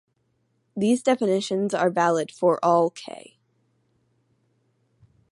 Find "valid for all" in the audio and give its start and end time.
1.91-2.89